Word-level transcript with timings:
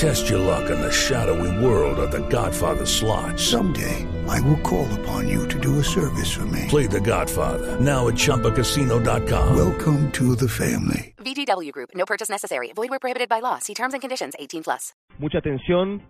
Test 0.00 0.30
your 0.30 0.38
luck 0.38 0.70
in 0.70 0.80
the 0.80 0.90
shadowy 0.90 1.52
world 1.62 1.98
of 1.98 2.10
The 2.10 2.26
Godfather 2.30 2.86
slot. 2.86 3.38
Someday, 3.38 4.06
I 4.26 4.40
will 4.40 4.56
call 4.62 4.88
upon 5.00 5.28
you 5.28 5.46
to 5.48 5.60
do 5.60 5.78
a 5.78 5.84
service 5.84 6.32
for 6.32 6.46
me. 6.46 6.64
Play 6.68 6.86
The 6.86 7.02
Godfather 7.02 7.78
now 7.78 8.08
at 8.08 8.14
ChumbaCasino.com. 8.14 9.54
Welcome 9.54 10.10
to 10.12 10.34
the 10.36 10.48
family. 10.48 11.12
VGW 11.18 11.70
Group. 11.72 11.90
No 11.94 12.06
purchase 12.06 12.30
necessary. 12.30 12.72
Void 12.74 12.88
where 12.88 12.98
prohibited 12.98 13.28
by 13.28 13.40
law. 13.40 13.58
See 13.58 13.74
terms 13.74 13.92
and 13.92 14.00
conditions. 14.00 14.32
18 14.38 14.62
plus. 14.62 14.94
Mucha 15.18 15.36
atención. 15.36 16.00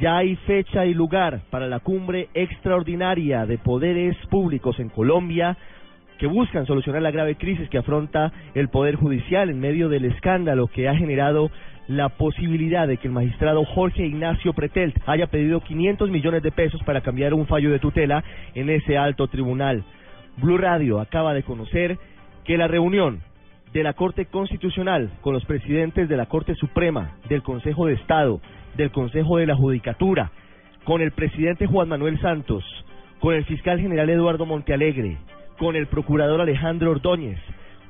Ya 0.00 0.16
hay 0.16 0.34
fecha 0.44 0.84
y 0.84 0.92
lugar 0.92 1.44
para 1.52 1.68
la 1.68 1.78
cumbre 1.78 2.30
extraordinaria 2.34 3.46
de 3.46 3.56
poderes 3.56 4.16
públicos 4.32 4.80
en 4.80 4.88
Colombia 4.88 5.56
que 6.18 6.26
buscan 6.26 6.66
solucionar 6.66 7.02
la 7.02 7.12
grave 7.12 7.36
crisis 7.36 7.70
que 7.70 7.78
afronta 7.78 8.32
el 8.54 8.68
Poder 8.68 8.96
Judicial 8.96 9.48
en 9.48 9.60
medio 9.60 9.88
del 9.88 10.06
escándalo 10.06 10.66
que 10.66 10.88
ha 10.88 10.96
generado 10.96 11.52
la 11.88 12.10
posibilidad 12.10 12.86
de 12.86 12.98
que 12.98 13.08
el 13.08 13.14
magistrado 13.14 13.64
Jorge 13.64 14.06
Ignacio 14.06 14.52
Pretelt 14.52 14.96
haya 15.06 15.26
pedido 15.26 15.60
500 15.60 16.10
millones 16.10 16.42
de 16.42 16.52
pesos 16.52 16.82
para 16.84 17.00
cambiar 17.00 17.32
un 17.32 17.46
fallo 17.46 17.70
de 17.70 17.78
tutela 17.78 18.22
en 18.54 18.68
ese 18.68 18.98
alto 18.98 19.26
tribunal. 19.28 19.84
Blue 20.36 20.58
Radio 20.58 21.00
acaba 21.00 21.32
de 21.32 21.42
conocer 21.42 21.98
que 22.44 22.58
la 22.58 22.68
reunión 22.68 23.22
de 23.72 23.82
la 23.82 23.94
Corte 23.94 24.26
Constitucional 24.26 25.10
con 25.22 25.32
los 25.32 25.44
presidentes 25.46 26.08
de 26.08 26.16
la 26.16 26.26
Corte 26.26 26.54
Suprema, 26.54 27.16
del 27.28 27.42
Consejo 27.42 27.86
de 27.86 27.94
Estado, 27.94 28.40
del 28.76 28.90
Consejo 28.90 29.38
de 29.38 29.46
la 29.46 29.56
Judicatura, 29.56 30.30
con 30.84 31.00
el 31.00 31.12
presidente 31.12 31.66
Juan 31.66 31.88
Manuel 31.88 32.20
Santos, 32.20 32.64
con 33.18 33.34
el 33.34 33.44
fiscal 33.46 33.80
general 33.80 34.10
Eduardo 34.10 34.46
Montealegre, 34.46 35.16
con 35.58 35.74
el 35.74 35.86
procurador 35.86 36.40
Alejandro 36.40 36.90
Ordóñez, 36.90 37.38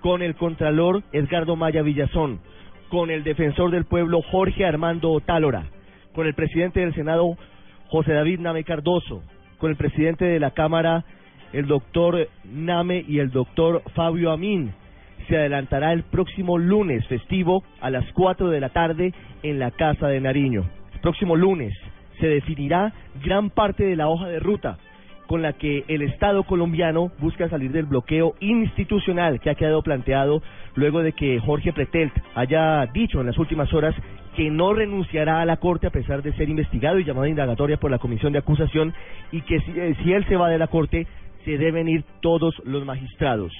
con 0.00 0.22
el 0.22 0.36
contralor 0.36 1.02
Edgardo 1.12 1.56
Maya 1.56 1.82
Villazón, 1.82 2.40
con 2.88 3.10
el 3.10 3.24
defensor 3.24 3.70
del 3.70 3.84
pueblo 3.84 4.22
Jorge 4.22 4.64
Armando 4.64 5.10
Otálora, 5.10 5.64
con 6.14 6.26
el 6.26 6.34
presidente 6.34 6.80
del 6.80 6.94
Senado 6.94 7.36
José 7.88 8.12
David 8.12 8.40
Name 8.40 8.64
Cardoso, 8.64 9.22
con 9.58 9.70
el 9.70 9.76
presidente 9.76 10.24
de 10.24 10.40
la 10.40 10.52
Cámara 10.52 11.04
el 11.52 11.66
doctor 11.66 12.28
Name 12.44 13.04
y 13.06 13.18
el 13.18 13.30
doctor 13.30 13.82
Fabio 13.94 14.30
Amin. 14.30 14.72
Se 15.28 15.36
adelantará 15.36 15.92
el 15.92 16.04
próximo 16.04 16.58
lunes 16.58 17.06
festivo 17.06 17.62
a 17.80 17.90
las 17.90 18.04
4 18.12 18.50
de 18.50 18.60
la 18.60 18.70
tarde 18.70 19.12
en 19.42 19.58
la 19.58 19.70
Casa 19.70 20.08
de 20.08 20.20
Nariño. 20.20 20.64
El 20.94 21.00
próximo 21.00 21.36
lunes 21.36 21.74
se 22.20 22.26
definirá 22.26 22.92
gran 23.24 23.50
parte 23.50 23.84
de 23.84 23.96
la 23.96 24.08
hoja 24.08 24.28
de 24.28 24.40
ruta 24.40 24.78
con 25.28 25.42
la 25.42 25.52
que 25.52 25.84
el 25.88 26.00
Estado 26.02 26.42
colombiano 26.42 27.12
busca 27.18 27.50
salir 27.50 27.70
del 27.70 27.84
bloqueo 27.84 28.34
institucional 28.40 29.40
que 29.40 29.50
ha 29.50 29.54
quedado 29.54 29.82
planteado 29.82 30.42
luego 30.74 31.02
de 31.02 31.12
que 31.12 31.38
Jorge 31.38 31.74
Pretelt 31.74 32.14
haya 32.34 32.86
dicho 32.86 33.20
en 33.20 33.26
las 33.26 33.36
últimas 33.36 33.72
horas 33.74 33.94
que 34.34 34.50
no 34.50 34.72
renunciará 34.72 35.42
a 35.42 35.44
la 35.44 35.58
Corte 35.58 35.86
a 35.86 35.90
pesar 35.90 36.22
de 36.22 36.32
ser 36.32 36.48
investigado 36.48 36.98
y 36.98 37.04
llamado 37.04 37.24
a 37.24 37.28
indagatoria 37.28 37.76
por 37.76 37.90
la 37.90 37.98
Comisión 37.98 38.32
de 38.32 38.38
Acusación 38.38 38.94
y 39.30 39.42
que 39.42 39.60
si, 39.60 39.78
eh, 39.78 39.94
si 40.02 40.14
él 40.14 40.24
se 40.28 40.36
va 40.36 40.48
de 40.48 40.58
la 40.58 40.68
Corte 40.68 41.06
se 41.44 41.58
deben 41.58 41.88
ir 41.88 42.04
todos 42.22 42.54
los 42.64 42.86
magistrados. 42.86 43.52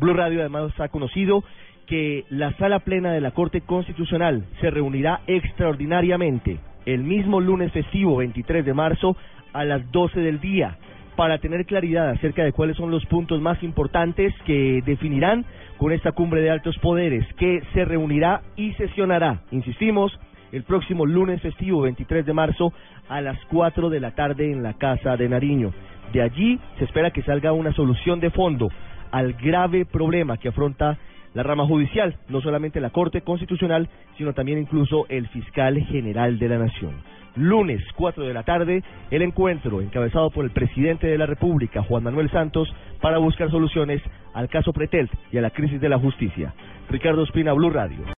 Blue 0.00 0.14
Radio 0.14 0.40
además 0.40 0.72
ha 0.80 0.88
conocido 0.88 1.44
que 1.86 2.24
la 2.30 2.52
sala 2.56 2.80
plena 2.80 3.12
de 3.12 3.20
la 3.20 3.30
Corte 3.30 3.60
Constitucional 3.60 4.44
se 4.60 4.70
reunirá 4.70 5.20
extraordinariamente 5.28 6.58
el 6.84 7.04
mismo 7.04 7.40
lunes 7.40 7.70
festivo 7.70 8.16
23 8.16 8.64
de 8.64 8.74
marzo 8.74 9.16
a 9.52 9.64
las 9.64 9.88
12 9.92 10.18
del 10.18 10.40
día 10.40 10.78
para 11.16 11.38
tener 11.38 11.66
claridad 11.66 12.10
acerca 12.10 12.44
de 12.44 12.52
cuáles 12.52 12.76
son 12.76 12.90
los 12.90 13.04
puntos 13.06 13.40
más 13.40 13.62
importantes 13.62 14.34
que 14.44 14.82
definirán 14.84 15.44
con 15.76 15.92
esta 15.92 16.12
cumbre 16.12 16.40
de 16.40 16.50
altos 16.50 16.78
poderes 16.78 17.26
que 17.34 17.62
se 17.74 17.84
reunirá 17.84 18.42
y 18.56 18.72
sesionará, 18.74 19.40
insistimos, 19.50 20.18
el 20.52 20.64
próximo 20.64 21.06
lunes 21.06 21.40
festivo 21.40 21.80
23 21.82 22.26
de 22.26 22.32
marzo 22.32 22.72
a 23.08 23.20
las 23.20 23.38
4 23.46 23.90
de 23.90 24.00
la 24.00 24.14
tarde 24.14 24.52
en 24.52 24.62
la 24.62 24.74
Casa 24.74 25.16
de 25.16 25.28
Nariño. 25.28 25.72
De 26.12 26.22
allí 26.22 26.60
se 26.78 26.84
espera 26.84 27.10
que 27.10 27.22
salga 27.22 27.52
una 27.52 27.72
solución 27.72 28.20
de 28.20 28.30
fondo 28.30 28.68
al 29.10 29.32
grave 29.32 29.86
problema 29.86 30.36
que 30.36 30.48
afronta 30.48 30.98
la 31.34 31.42
rama 31.42 31.66
judicial, 31.66 32.16
no 32.28 32.40
solamente 32.40 32.80
la 32.80 32.90
Corte 32.90 33.22
Constitucional, 33.22 33.88
sino 34.16 34.32
también 34.32 34.58
incluso 34.58 35.06
el 35.08 35.28
fiscal 35.28 35.78
general 35.86 36.38
de 36.38 36.48
la 36.48 36.58
Nación 36.58 37.02
lunes 37.36 37.82
4 37.96 38.24
de 38.24 38.34
la 38.34 38.42
tarde, 38.42 38.82
el 39.10 39.22
encuentro 39.22 39.80
encabezado 39.80 40.30
por 40.30 40.44
el 40.44 40.50
presidente 40.50 41.06
de 41.06 41.18
la 41.18 41.26
República, 41.26 41.82
Juan 41.82 42.04
Manuel 42.04 42.30
Santos, 42.30 42.72
para 43.00 43.18
buscar 43.18 43.50
soluciones 43.50 44.02
al 44.34 44.48
caso 44.48 44.72
Pretel 44.72 45.10
y 45.30 45.38
a 45.38 45.42
la 45.42 45.50
crisis 45.50 45.80
de 45.80 45.88
la 45.88 45.98
justicia. 45.98 46.54
Ricardo 46.90 47.22
Espina, 47.22 47.52
Blue 47.52 47.70
Radio. 47.70 48.04